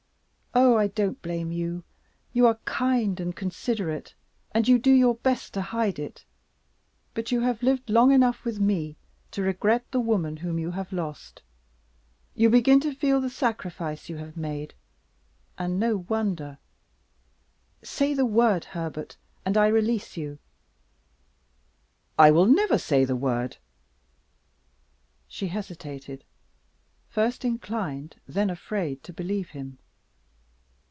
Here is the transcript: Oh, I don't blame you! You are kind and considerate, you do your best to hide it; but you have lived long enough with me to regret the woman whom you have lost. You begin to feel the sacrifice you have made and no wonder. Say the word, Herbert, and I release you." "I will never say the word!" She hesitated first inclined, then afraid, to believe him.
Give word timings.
Oh, 0.53 0.75
I 0.75 0.87
don't 0.87 1.21
blame 1.21 1.53
you! 1.53 1.83
You 2.33 2.45
are 2.47 2.55
kind 2.65 3.21
and 3.21 3.33
considerate, 3.33 4.15
you 4.53 4.77
do 4.79 4.91
your 4.91 5.15
best 5.15 5.53
to 5.53 5.61
hide 5.61 5.97
it; 5.97 6.25
but 7.13 7.31
you 7.31 7.39
have 7.39 7.63
lived 7.63 7.89
long 7.89 8.11
enough 8.11 8.43
with 8.43 8.59
me 8.59 8.97
to 9.31 9.43
regret 9.43 9.89
the 9.91 10.01
woman 10.01 10.35
whom 10.37 10.59
you 10.59 10.71
have 10.71 10.91
lost. 10.91 11.41
You 12.35 12.49
begin 12.49 12.81
to 12.81 12.93
feel 12.93 13.21
the 13.21 13.29
sacrifice 13.29 14.09
you 14.09 14.17
have 14.17 14.35
made 14.35 14.73
and 15.57 15.79
no 15.79 15.97
wonder. 16.09 16.57
Say 17.81 18.13
the 18.13 18.25
word, 18.25 18.65
Herbert, 18.65 19.15
and 19.45 19.55
I 19.55 19.67
release 19.67 20.17
you." 20.17 20.37
"I 22.19 22.29
will 22.31 22.45
never 22.47 22.77
say 22.77 23.05
the 23.05 23.15
word!" 23.15 23.55
She 25.29 25.47
hesitated 25.47 26.25
first 27.07 27.45
inclined, 27.45 28.17
then 28.27 28.49
afraid, 28.49 29.01
to 29.03 29.13
believe 29.13 29.51
him. 29.51 29.77